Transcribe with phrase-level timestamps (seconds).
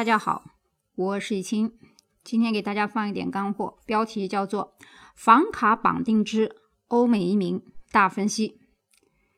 [0.00, 0.44] 大家好，
[0.96, 1.74] 我是易清，
[2.24, 4.72] 今天给大家放一点干货，标题叫做
[5.14, 6.56] “房卡绑定之
[6.88, 7.62] 欧美移民
[7.92, 8.62] 大分析”。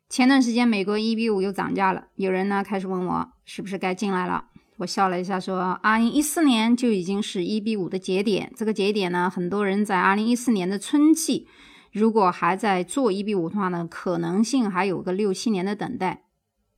[0.09, 11.49] 前段时间美国一比五又涨价了，有人呢开始问我是不是该进来了，我笑了一下说，二零一四年就已经是一比五的节点，这个节点呢，很多人在二零一四年的春季，
[11.91, 16.23] 如果还在做一比五的话呢，可能性还有个六七年的等待，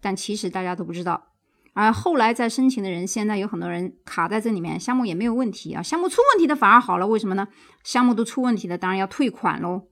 [0.01, 1.34] 但其实大家都不知道。
[1.75, 5.83] 而后来再申请的人，现在有很多人卡在这里面，项目也没有问题啊。
[5.83, 7.49] 项目出问题的反而好了，为什么呢？
[7.83, 9.83] 项目都出问题了，当然要退款喽。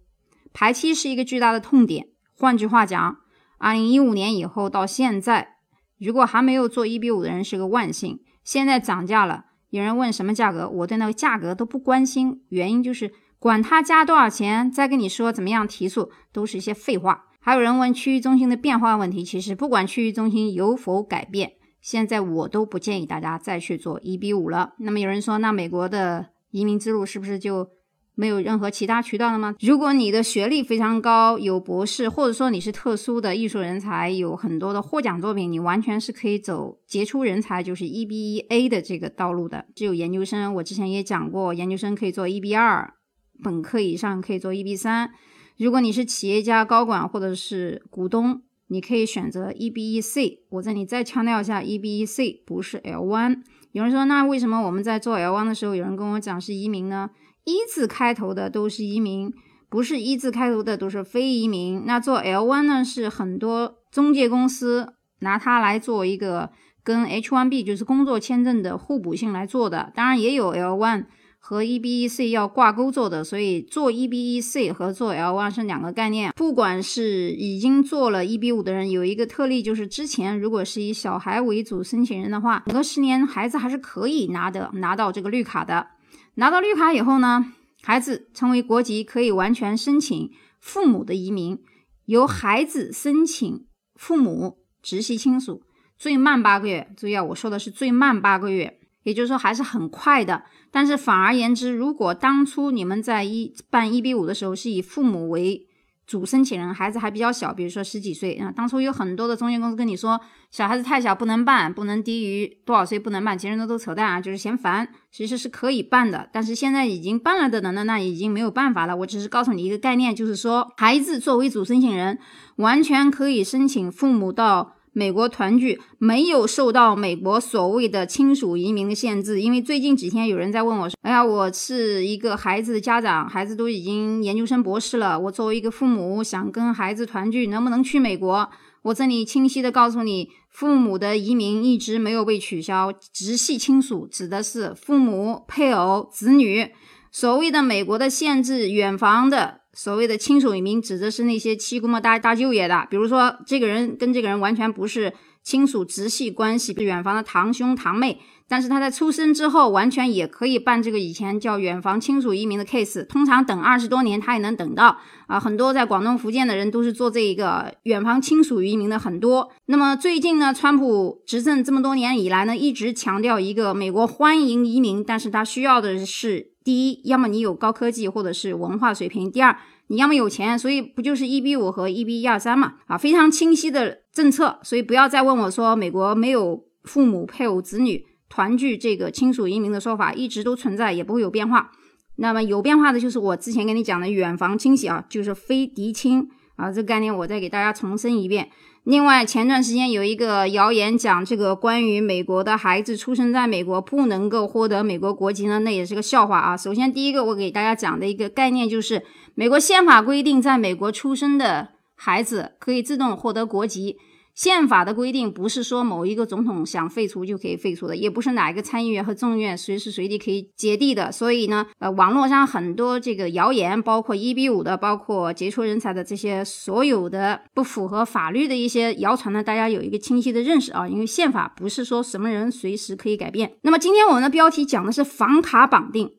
[0.52, 2.06] 排期是一个巨大的痛点。
[2.34, 3.18] 换句话讲，
[3.58, 5.56] 二零一五年以后到现在，
[5.98, 8.20] 如果还没有做一比五的人是个万幸。
[8.44, 17.25] 现在涨价了，有人问什么价格，我对那个价格都不关心，原因就是管他加多少钱，再跟你说怎么样提速，都是一些废话。
[17.41, 21.55] 还有人问区域中心的变化问题，其实不管区域中心有否改变。
[21.83, 24.75] 现在我都不建议大家再去做一比五了。
[24.78, 27.69] 那么有人说，那美国的移民之路是不是就
[28.14, 29.56] 没有任何其他渠道了吗？
[29.61, 39.64] 如果你的学历非常高，有博士，或者说你是特殊的艺术人才，有很多的获奖作品，你完全是可以走杰出人才，就是一 B 一 A 的这个道路的。
[39.75, 42.94] 只有研究生，我之前也讲过，研究生可以做一 B 二，
[43.42, 45.10] 本科以上可以做一 B 三。
[45.58, 48.42] 如果你是企业家、高管或者是股东。
[48.68, 53.42] 你可以选择 E B E C，我这里再强调一下，E B E C 不是 L1。
[53.72, 57.10] 有人说，那为什么我们在做 L1 的时候，有人跟我讲是移民呢？
[57.44, 59.32] 一字开头的都是移民，
[59.69, 61.84] 不是一字开头的都是非移民。
[61.86, 66.50] 那做 L1 呢，是很多中介公司拿它来做一个
[66.84, 71.06] 跟 H1B 就是工作签证的互补性来做的，当然也有 L1。
[71.44, 76.32] 和 EB-1C 要挂钩做的，所以做 EB-1C 和做 L1 是两个概念。
[76.36, 85.88] 不管是已经做了 EB-5 的人，有一个特例就是之前如果是以小孩为主申请人的话，隔十年孩子还是可以拿的拿到这个绿卡的。
[86.36, 87.52] 拿到绿卡以后呢，
[87.82, 91.58] 孩子成为国籍可以完全申请父母的移民，
[92.06, 93.66] 由孩子申请
[93.97, 95.62] 父母直系亲属，
[95.98, 96.88] 最慢八个月。
[96.97, 98.78] 注意啊，我说的是最慢八个月。
[99.02, 105.66] 也就是说还是很快的，但是反而言之，如果当初你们在一办一比五的时候是以父母为
[106.06, 110.20] 主申请人，孩子还比较小，比如说十几岁啊，当初有很多的中介公司跟你说
[110.50, 116.28] 小孩子太小不能办，不能低于多少岁不能办，其实那都扯淡啊，就是嫌烦，其实是可以办的。
[116.32, 118.96] 但是现在已经办了的人呢，那已经没有办法了。
[118.96, 122.19] 我只是告诉你一个概念，就是说孩子作为主申请人，
[122.56, 124.76] 完全可以申请父母到。
[124.92, 138.50] 美国团聚没有受到美国所谓的亲属移民的限制，因为最近几天有人在问我说：“哎呀，我是一个孩子的家长，孩子都已经研究生博士了，我作为一个父母想跟孩子团聚，能不能去美国？”
[138.82, 146.69] 我这里清晰的告诉你，父母的移民一直没有被取消，直系亲属指的是父母、配偶、子女。
[147.10, 149.62] 所谓的美国的限制，远房的。
[149.75, 165.41] 所谓的亲属移民，指的是那些七姑八大大舅爷的，比如说这个人跟这个人完全不是亲属直系关系，是远房的堂兄堂妹，但是他在出生之后，完全也可以办这个以前叫远房亲属移民的 case，通常等二十多年他也能等到啊。
[165.41, 169.50] 很多在广东、福建的人都是做这一个远房亲属移民的很多。
[169.66, 176.51] 那么最近呢，川普执政这么多年以来呢，一直强调一个美国欢迎移民，但是他需要的是。
[176.65, 179.56] 第一，要么你有高科技或者是文化水平；第二，
[179.89, 182.75] 你要么有钱，所以不就是一比五和一比一二三嘛？
[182.87, 191.71] 啊，非常清晰的政策，所以不要再问我说美国没有父母、配偶、子女团聚这个亲属移民的说法，一直都存在，也不会有变化。
[192.17, 198.50] 那么有变化的就是我之前跟你讲的远房亲戚啊，就是非嫡亲啊，这个概念我再给大家重申一遍。
[198.84, 206.56] 另外，前段时间有一个谣言讲，这个关于美国的孩子出生在美国不能够获得美国国籍呢，那也是个笑话啊。
[206.56, 209.05] 首先，第一个我给大家讲的一个概念就是，
[209.37, 213.99] 美国宪法规定，在美国出生的孩子可以自动获得国籍。
[214.34, 221.12] 宪法的规定不是说某一个总统想废除就可以废除的，也不是哪一个参议院和众议院随时随地可以解地的。
[221.12, 230.88] 所以呢，呃，网络上很多这个谣言，包括一比五的，包括杰出人才的这些所有的不符合法律的一些谣传呢，大家有一个清晰的认识啊。
[230.88, 233.58] 因为宪法不是说什么人随时可以改变。
[233.62, 236.11] 那么今天我们的标题讲的是房卡绑定，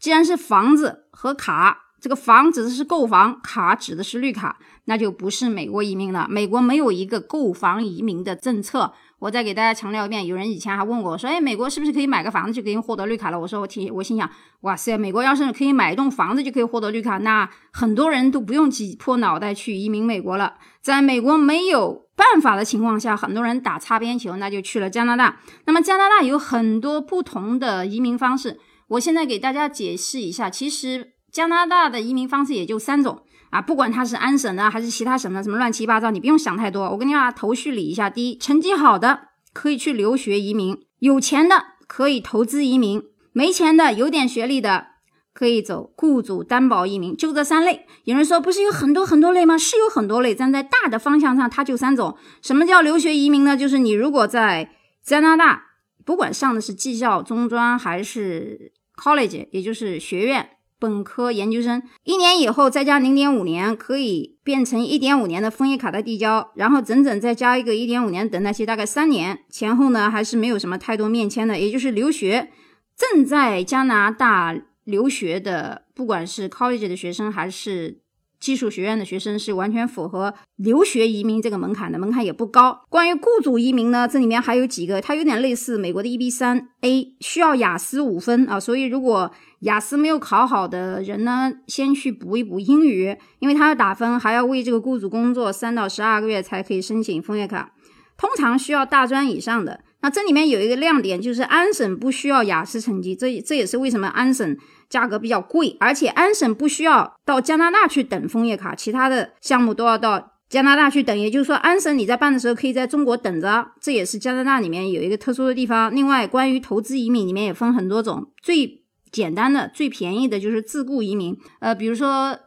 [0.00, 1.85] 既然是房子和卡。
[2.06, 6.24] 这个房指的是购房，卡指的是绿卡，那就不是美国移民了。
[6.30, 8.92] 美国没有一个购房移民的政策。
[9.18, 13.40] 我再给大家强调一遍，有人以前还问过，说，哎，美国是不是可以买个房子就可以获得绿卡了？
[13.40, 14.30] 我说，我提，我心想，
[14.60, 20.54] 哇塞，美国要是可以买一栋房子就可以获得绿卡，那很多人都不用挤破脑袋去移民美国了。
[20.80, 25.40] 在美国没有办法的情况下，很多人打擦边球，那就去了加拿大。
[25.64, 28.60] 那么加拿大有很多不同的移民方式，
[28.90, 33.22] 我现在给大家解释一下，其实加拿大的移民方式也就三种。
[33.50, 36.84] 啊，不管他是安省的还是其他省的，什么乱七八糟，你不用想太多。
[36.84, 43.02] 我跟你把头绪理一下：第一，成绩好的可以去留学移民，有钱的可以投资移民，
[43.32, 44.86] 没钱的有点学历的
[45.34, 47.86] 可以走雇主担保移民，就这三类。
[48.04, 49.58] 有人说不是有很多很多类吗？
[49.58, 52.16] 是有很多类，站在大的方向上，它就三种。
[52.40, 53.54] 什么叫留学移民呢？
[53.54, 54.70] 就是你如果在
[55.04, 55.66] 加拿大，
[56.06, 60.48] 不管上的是技校、中专还是 college，也就是学院。
[60.78, 71.58] 本科、研究生一年以后再加零点五年，可以变成一点五年的枫叶卡的递交，然后整整再加一个一点五年等待期，大概三年前后呢，还是没有什么太多面签的。
[71.58, 72.50] 也就是留学
[72.96, 78.00] 正在加拿大留学的，不管是 college 的学生还是。
[78.38, 82.82] 技术学院的学生是完全符合留学移民这个门槛的，门槛也不高。
[82.90, 88.60] 关于雇主移民呢，这里面还有几个，它有点类似美国的 EB 三 A，需要雅思五分啊。
[88.60, 97.72] 所以如果雅思没有考好的人呢，先去补一补英语，因为他要打分，还要为这个雇主工作三到十二个月才可以申请枫叶卡，
[98.16, 99.80] 通常需要大专以上的。
[100.02, 104.56] 那这里面有一个亮点，就是安省不需要雅思成绩，这这也是为什么安省
[104.88, 111.18] 价格比较贵，而且安省不需要到加拿大去等枫叶卡，其他的项目都要到加拿大去等。
[111.18, 115.92] 也就是说，安省你在办的时候可以在中国等着，这也是加拿大里面有一个特殊的地方。
[115.92, 122.38] 另外，关于投资移民里面也分很多种，最简单的、最便宜的就是自雇移民，呃，比如说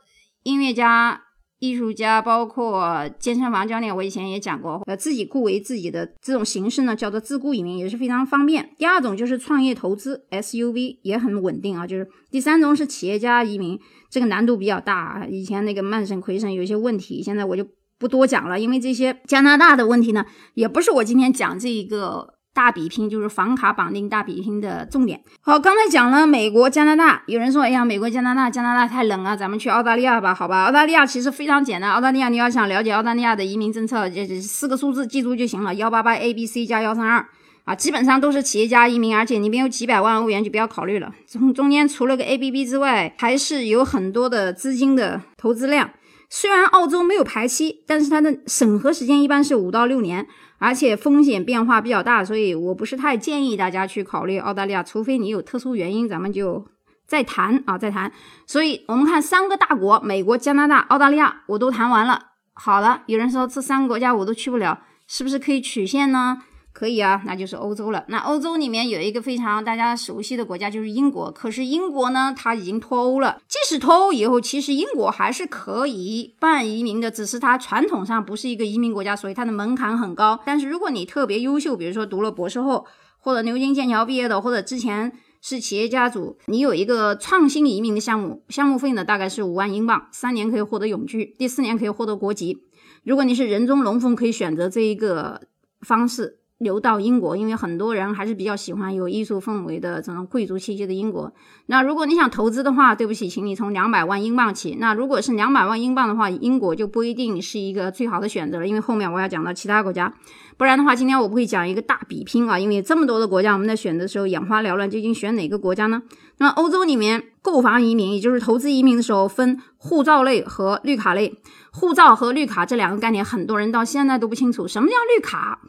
[0.43, 1.23] 音乐家。
[1.61, 8.69] 艺术家包括健身房教练，我以前也讲过，呃，自己雇为自己的这种形式呢，叫做自雇移民，也是非常方便。
[8.77, 11.85] 第二种就是创业投资，SUV 也很稳定啊。
[11.85, 13.77] 就是第三种是企业家移民，
[14.09, 15.25] 这个难度比较大啊。
[15.25, 17.67] 以前那个曼省、魁省有些问题，现在我就
[17.97, 22.38] 不多讲了，因为这些加拿大的问题呢，也不是我今天讲这一个。
[22.59, 25.21] 大比拼就是房卡绑定大比拼的重点。
[25.39, 30.35] 好，刚才讲了美国、加拿大，有人说，哎呀，美国、加拿大，加拿大太冷了，咱们去澳大利亚吧？
[30.35, 31.89] 好吧，澳大利亚其实非常简单。
[31.89, 37.25] 澳大利亚你要想了解澳大利亚的移民政策，这这四个数字记住就行了：幺八八 A B C 加幺三二
[37.63, 41.13] 啊，基本上都是企业家移民，而且你没有几百万欧元就不要考虑了。
[41.25, 45.91] 中中间除了个 A B B 之外，还是有很多的资金的投资量。
[46.29, 50.27] 虽然澳洲没有排期，但是它的审核时间一般是五到六年。
[50.59, 56.65] 而且风险变化比较大，所以我不是太建议大家去考虑澳大利亚，除非你有特殊原因，咱们就
[57.07, 58.11] 再谈啊，再谈。
[58.45, 62.21] 所以我们看三个大国：美国、加拿大、澳大利亚，我都谈完了。
[62.53, 66.43] 好了，有人说这三个国家我都去不了，是不是可以曲线呢？
[66.79, 68.05] 可以啊，那就是欧洲了。
[68.07, 71.29] 那欧洲里面有一个非常大家熟悉的国家，就是英国。
[71.29, 73.41] 可是英国呢，它已经脱欧了。
[73.49, 80.39] 即使脱欧以后，其实英国还是可以办移民的，只是它传统上不是一个移民国家，所以它的门槛很高。
[80.45, 82.85] 但是如果你特别优秀，比如说读了博士后，
[83.17, 85.11] 或者牛津、剑桥毕业的，或者之前
[85.41, 92.59] 是企业家族，你有一个创新移民的项目，项目费呢大概是五万英镑，三年可以获得永居，第四年可以获得国籍。
[93.03, 95.41] 如果你是人中龙凤，可以选择这一个
[95.81, 96.38] 方式。
[96.59, 101.33] 流到英国，因为很多人还是比较喜欢有艺术氛围的这种贵族气息的英国。
[101.67, 104.75] 那如果你想投资的话，对不起，请你从两百万英镑起。
[104.79, 110.13] 那如果是两百万英镑的话，英国就不一定是一个最好的选择了，因为后面我要讲到其他国家。
[110.57, 116.01] 不然的话，今天我不会讲一个大比拼啊，因为这么多的国家，我们在选择的时候眼花缭乱，究竟选哪个国家呢？
[116.39, 121.39] 那欧洲里面购房移民，也就是投资移民的时候，分护照类和绿卡类。
[121.71, 125.61] 护照和绿卡这两个概念，很多人到现在都不清楚，什么叫绿卡？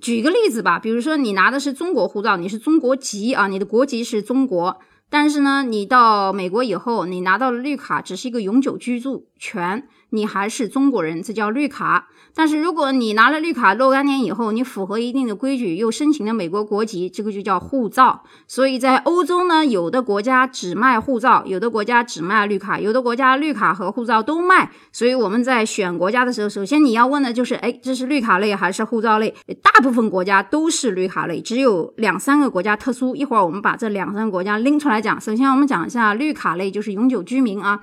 [0.00, 9.28] 举个例子吧，比如说你拿的是中国护照，你是中国籍啊，你的国籍是中国，但是呢，你到美国以后，你拿到了绿卡，只是一个永久居住。
[9.38, 9.84] 权。
[10.10, 12.06] 你还是中国人，这叫绿卡。
[12.36, 18.22] 但是如果你拿了绿卡若干年以后，你符合一定的规矩，又申请了美国国籍，这个就叫护照。
[18.46, 24.70] 所以在欧洲呢，有的国家只卖护照，有的国家只卖绿卡，有的国家绿卡和护照都卖。
[24.92, 29.34] 所以我们在选国家的时候，首先你要问的就是，哎，这是绿卡类还是护照类？
[29.60, 33.16] 大部分国家都是绿卡类，只有两三个国家特殊。
[33.16, 35.20] 一会儿我们把这两三个国家拎出来讲。
[35.20, 37.80] 首先我们讲一下绿卡类，就是永久居民啊。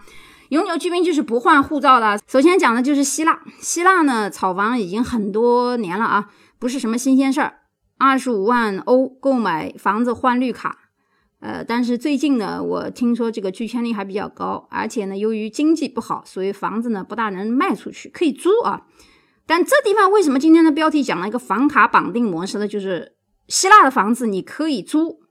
[0.51, 2.19] 永久居民就是不换护照的。
[2.27, 6.29] 首先讲的就是希腊，希腊呢炒房已经很多年了啊，
[6.59, 7.59] 不是什么新鲜事儿。
[7.97, 10.89] 二十五万欧购买房子换绿卡，
[11.39, 18.81] 呃，但是最近呢，我听说这个拒签率还比较高，而且呢，由于经济不好，所以房子呢不大能卖出去，可以租啊。
[19.45, 22.67] 但这地方为什么今天的标题讲了一个房卡绑定模式呢？
[22.67, 23.13] 就是
[23.47, 25.21] 希腊的房子你可以租，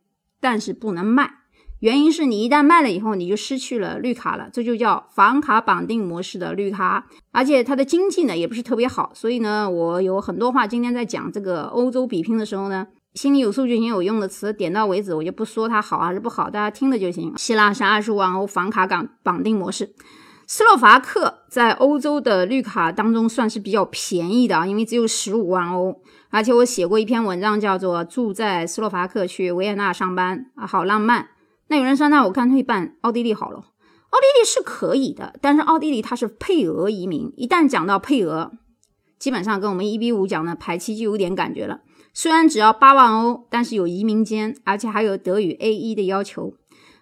[0.40, 1.39] 但是不能卖。
[1.80, 17.32] 原因是你一旦卖了以后，你就失去了绿卡了，这就叫房卡绑定模式的绿卡，而且它的经济呢也不是特别好，所以呢，我有很多话今天在讲这个欧洲比拼的时候呢，心里有数就行，有用的词点到为止，我就不说它好还是不好，大家听着就行。
[17.38, 19.94] 希腊是二十五万欧房卡绑绑定模式，
[20.46, 31.22] 斯洛伐克在欧洲的绿卡当中算是比较便宜的啊，因为只有十五万欧，而且我写过一篇文章叫做《住在斯洛伐克去维也纳上班啊，好浪漫》。
[31.70, 33.58] 那有人说，那我干脆办奥地利好了。
[33.58, 38.50] 奥地利是可以的，但是奥地利它是配额移民，一旦讲到配额，
[39.20, 41.82] 基本上跟我们一比五讲的排期就有点感觉了。
[42.12, 46.54] 虽然只要八万欧，但是有移民间，而且还有德语 A 一的要求。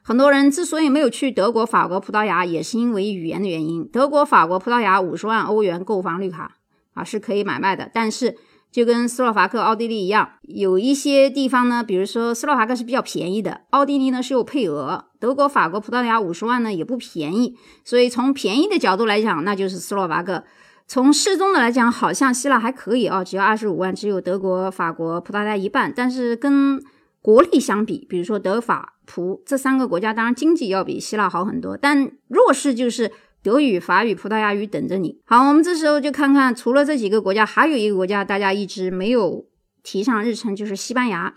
[0.03, 3.89] 很多人之所以没有去德国、法国、葡萄牙，也是因为语言的原因。
[3.89, 6.57] 德国、法国、葡萄牙五十万欧元购房绿卡
[6.93, 8.37] 啊是可以买卖的，但是。
[8.71, 20.43] 就跟斯洛伐克、奥地利一样，有一些地方呢，比如说斯洛伐克是比较便宜的，奥地利呢是有配额，德国、法国、葡萄牙五十万呢也不便宜，所以从便宜的角度来讲，那就是斯洛伐克；
[20.87, 25.93] 从适中的来讲，好像希腊还可以啊，只要二十五万，只有德国、法国、葡萄牙一半。
[25.97, 26.83] 但是跟
[27.23, 33.11] 国力相比，比如说德法葡这三个国家，当然经济要比希腊好很多，但弱势就是。
[33.49, 35.19] 德语、法语、葡萄牙语等着你。
[35.25, 39.47] 好，我们这时候就看看，除了这几个国家，还有一个国家大家一直没有
[39.83, 41.33] 提上日程，就是西班牙。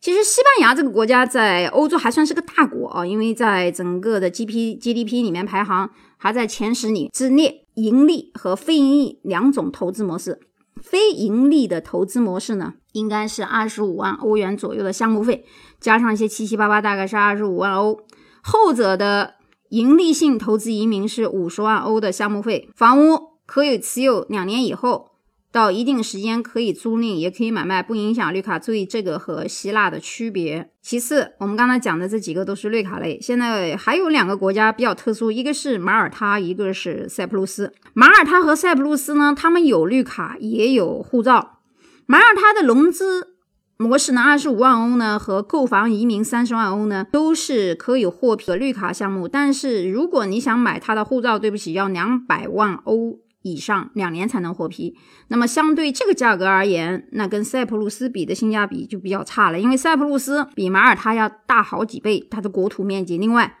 [0.00, 7.66] 其实西班牙这个国家在欧洲还算是个大国啊，因为在整个的 G P G D P 里面排行还在前十里之列。
[7.74, 10.40] 盈利和非盈利两种投资模式，
[10.82, 15.44] 非盈利的投资模式呢，应该是二十五万欧元左右的项目费，
[15.80, 17.98] 加上一些七七八八，大概是二十五万欧。
[18.42, 19.34] 后者的。
[19.72, 25.12] 盈利性投资移民是五十万欧的项目费，房屋可以持有两年以后，
[25.50, 28.58] 到一定时间可以租赁，也可以买卖，不影响绿卡。
[28.58, 30.68] 注意这个和希腊的区别。
[30.82, 33.18] 其次，我们刚才讲的这几个都是绿卡类。
[33.22, 37.72] 现在还有两个国家比较特殊，一个是马耳他，一个是塞浦路斯。
[37.94, 41.60] 马耳他和塞浦路斯呢，他们有绿卡，也有护照。
[42.04, 43.31] 马耳他的融资。
[43.78, 54.96] 模式呢，二十五万欧呢和购房移民三十万欧呢都是可以获批的绿卡项目，但是如果你想买他的护照，对不起，要两百万欧以上，两年才能获批。
[55.28, 63.18] 那么相对这个价格而言，那跟塞浦路斯比的性价比就比较差了，因为塞浦路斯比马耳他要大好几倍，它的国土面积。
[63.18, 63.56] 另外，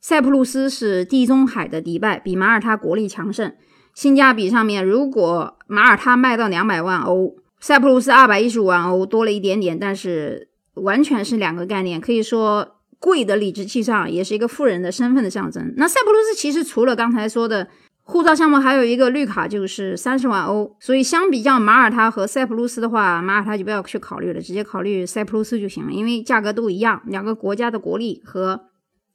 [0.00, 3.52] 塞浦路斯是地中海的迪拜，比马耳他国力强盛，
[3.94, 7.34] 性价比上面，如果马耳他卖到两百万欧。
[7.60, 12.00] 塞浦路斯二百一十五万欧多了一点点，但是完全是两个概念。
[12.00, 15.72] 可以说贵的理直气壮，也是一个富人的身份的象征。
[15.76, 17.68] 那塞浦路斯其实除了刚才说的
[18.02, 20.76] 护照项目，还有一个绿卡，就是三十万欧。
[20.80, 28.66] 所以相比较马耳他和塞浦路斯的话，马耳他就不要去考虑了，直接考虑塞浦路斯就行了，因为价格都一样，两个国家的国力和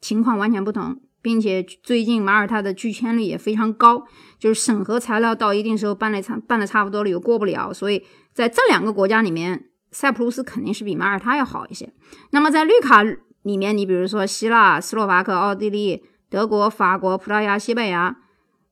[0.02, 1.00] 情况完全不同。
[1.24, 4.04] 并且最近马耳他的拒签率也非常高，
[4.40, 11.94] 就是审核材料到一定时候办了差办的差不多了又过不了，所以在这两个国家里面，塞浦路斯肯定是比马耳他要好一些。
[12.32, 18.18] 那么在绿卡里面，你比如说希腊、斯洛伐克、奥地利、德国、法国、葡萄牙、西班牙，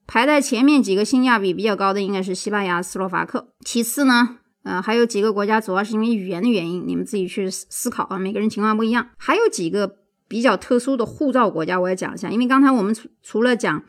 [0.08, 3.54] 排在前面几个性价比比较高的应该是西班牙、斯洛伐克。
[3.66, 9.10] 其次呢，呃，还有几个国家主要是因为语言的原因，你们自己去思考啊，每个人情况不一样。
[9.18, 9.98] 还有几个。
[10.30, 13.84] 比较特殊的护照国家，我要讲一下，因为刚才我们除除了讲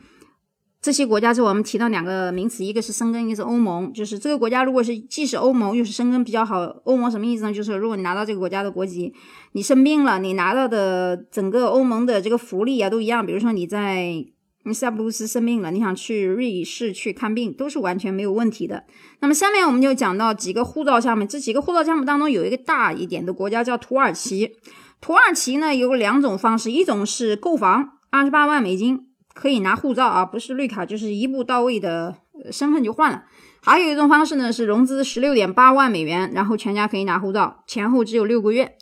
[0.81, 3.93] 这些国家之外，我们提到两个名词，一个是申根，一个是欧盟。
[3.93, 7.53] 就是这个国家如果是既是欧盟又是申根比较好，欧盟什么意思呢？
[7.53, 9.13] 就是如果你拿到这个国家的国籍，
[9.51, 13.23] 你生病了，你拿到的整个欧盟的这个福利啊都一样。
[13.23, 14.25] 比如说你在
[14.73, 18.83] 塞浦路斯生病了，你想去瑞士去看病，都是完全没有问题的。
[19.19, 24.55] 那么下面我们就讲到几个护照项目，这几个护照项目当中有一个大一点的国家叫土耳其。
[24.99, 32.15] 土耳其呢有两种方式，一种是购房，二十八万美金可以拿护照啊，不是绿卡，就是一步到位的
[32.51, 33.23] 身份就换了。
[33.61, 38.75] 还有一种方式呢是融资十六点八万美元，然后全家可以拿护照，前后只有六个月，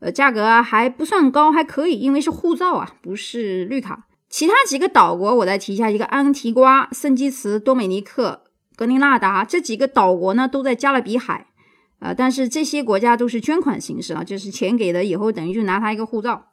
[0.00, 4.06] 呃，价格还不算高，还可以，因为是护照啊，不是绿卡。
[4.28, 8.44] 其他几个岛国我再提一下，一个安提瓜、圣基茨、多美尼克、
[8.74, 11.48] 格林纳达这几个岛国呢都在加勒比海。
[12.00, 16.46] 啊，但是这些国家都是捐款形式啊，就是钱给了以后，等于就拿他一个护照。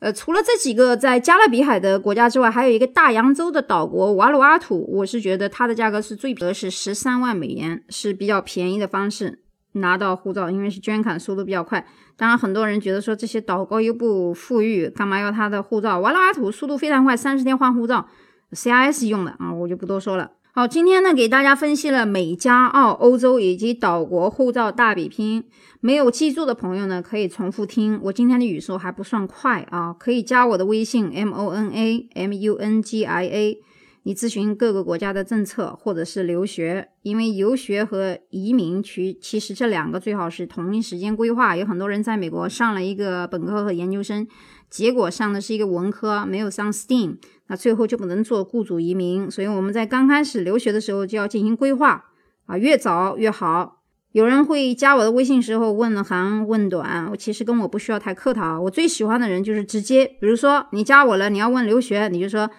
[0.00, 9.40] 呃，除了这几个在加勒比海的国家之外，还有一个大洋洲的岛国瓦鲁阿图，我是觉得它的价格是最便宜，是十三万美元，是比较便宜的方式。
[9.76, 11.84] 拿到护照，因为是捐款速度比较快。
[12.16, 15.98] 当然，很多人觉得说这些岛国又不富裕，干嘛要他的护照？
[15.98, 18.06] 瓦拉瓦图速度非常快，三十天换护照
[18.52, 20.30] ，CIS 用的啊，我就不多说了。
[20.56, 25.42] 好，今天呢给大家分析了美加澳欧洲以及岛国护照大比拼，
[25.80, 27.98] 没有记住的朋友呢可以重复听。
[28.04, 33.58] 我今天的语速还不算快啊，可以加我的微信 m o n a m u n g i a。
[34.06, 41.56] 你咨询各个国家的政策，或者是留学，因为游学和移民其其实这两个最好是同一时间规划。
[41.56, 44.28] 有很多人在美国上了一个本科和研究生，
[44.70, 47.16] 结果上的是一个文科，没有上 STEAM，
[47.48, 49.30] 那最后就不能做雇主移民。
[49.30, 52.04] 所以我们在刚开始留学的时候就要进行规划
[52.46, 53.82] 啊，越早越好。
[54.12, 58.60] 有人会加我的微信时候问了长问短，我其实跟我不需要太客套。
[58.60, 62.50] 我最喜欢的人就是直接，比如说你加我了，你要问留学，你就说。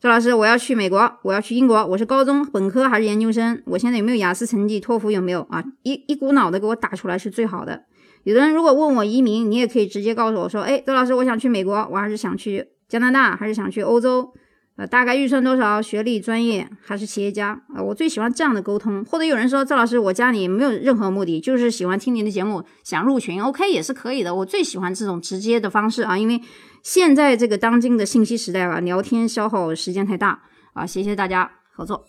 [0.00, 3.62] 周老师，我要去美国，我要去英国，我是高中本科还是研究生？
[3.66, 4.80] 我现在有没有雅思成绩？
[4.80, 5.62] 托福有没有啊？
[5.82, 7.82] 一一股脑的给我打出来是最好的。
[8.24, 14.32] 有的人如果问我移民，你也可以直接告诉我说，哎，周老师，我想去美国，我还是想去加拿大，还是想去欧洲？
[14.76, 15.82] 呃，大概预算多少？
[15.82, 17.60] 学历、专业还是企业家？
[17.74, 19.04] 啊，我最喜欢这样的沟通。
[19.04, 24.34] 或者有人说，周老师，我加你没有任何目的，就是喜欢听您的节目，想入群，OK 也是可以的。
[24.34, 26.40] 我最喜欢这种直接的方式啊，因为。
[26.82, 30.40] 现在这个当今的信息时代啊，聊天消耗时间太大
[30.72, 30.86] 啊！
[30.86, 32.06] 谢谢大家合作。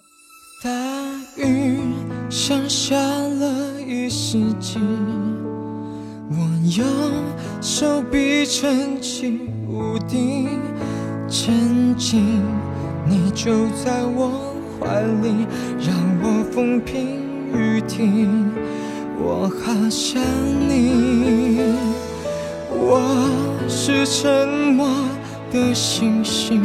[0.64, 0.72] 大
[1.36, 1.78] 雨
[2.30, 4.80] 下下了一世纪，
[6.64, 6.86] 用
[7.62, 10.60] 手臂撑起屋顶，
[11.28, 12.44] 曾经
[13.06, 15.48] 你就在我怀里，
[15.80, 17.22] 让我风平
[17.54, 18.52] 雨停，
[19.18, 20.22] 我好想
[20.68, 21.74] 你，
[22.70, 23.28] 我。
[23.74, 24.90] 是沉默
[25.50, 26.62] 的星星，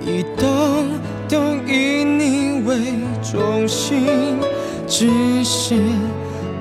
[0.00, 0.86] 一动
[1.28, 2.76] 都以你为
[3.22, 4.04] 中心，
[4.88, 5.08] 只
[5.44, 5.76] 是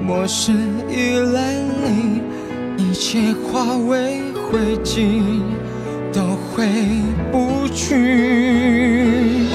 [0.01, 0.56] 陌生
[0.89, 2.24] 已来临，
[2.77, 5.42] 一切化为灰烬，
[6.13, 6.22] 都
[6.54, 6.68] 回
[7.32, 9.46] 不去。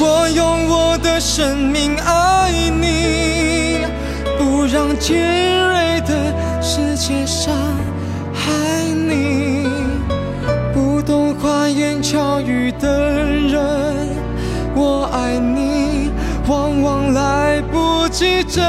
[0.00, 3.84] 我用我的生命爱你，
[4.38, 7.54] 不让尖锐的世界上。
[11.72, 14.08] 言巧语的人，
[14.74, 16.10] 我爱你，
[16.48, 18.62] 往往来不及证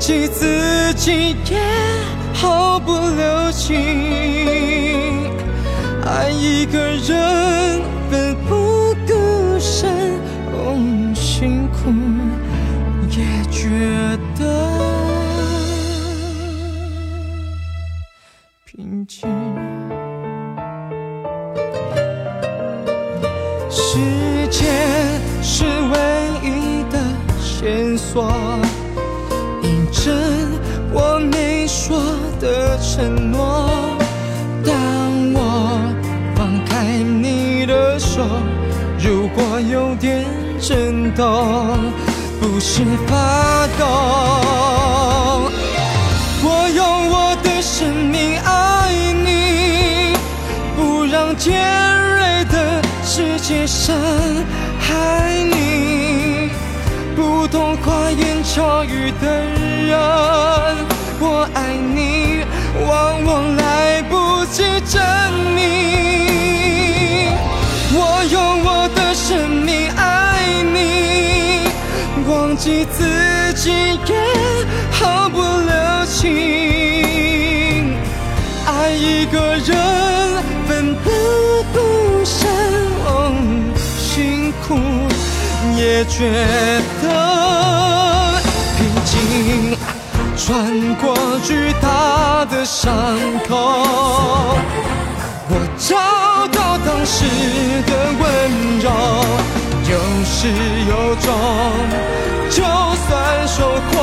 [0.00, 1.60] 记自己也
[2.32, 3.76] 毫不留情。
[6.06, 7.82] 爱一个人，
[37.60, 38.22] 你的手，
[38.98, 40.24] 如果有点
[40.58, 41.92] 震动，
[42.40, 43.84] 不是发抖。
[46.42, 50.16] 我用我的生命爱你，
[50.74, 51.52] 不让尖
[52.14, 53.94] 锐的世界伤
[54.78, 56.48] 害你。
[57.14, 59.30] 不懂花言巧语的
[59.84, 59.98] 人，
[61.20, 62.42] 我爱你，
[62.88, 64.98] 往往来不及证
[65.34, 65.39] 明。
[68.24, 71.70] 用我的生命爱你，
[72.28, 73.70] 忘记自己
[74.04, 74.14] 也
[74.90, 77.96] 毫不留情。
[78.66, 79.76] 爱一个人
[80.68, 81.10] 奋不
[81.72, 82.38] 顾身，
[83.98, 84.78] 辛苦
[85.76, 86.30] 也觉
[87.02, 87.04] 得
[88.76, 89.76] 平静。
[90.36, 92.90] 穿过巨大的伤
[93.46, 94.56] 口，
[95.90, 95.96] 找
[96.52, 97.24] 到当时
[97.84, 98.88] 的温柔，
[99.90, 100.46] 有始
[100.88, 101.26] 有终，
[102.48, 103.98] 就算受过，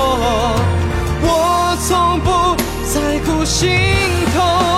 [1.21, 2.27] 我从不
[2.83, 3.69] 在乎心
[4.35, 4.76] 痛。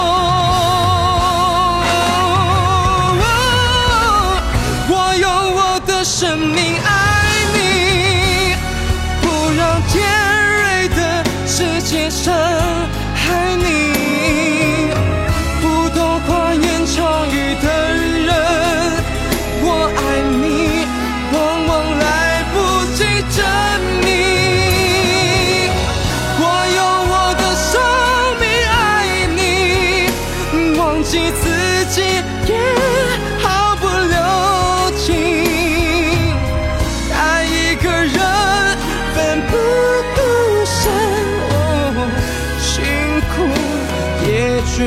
[44.80, 44.86] 觉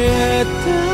[0.64, 0.91] 得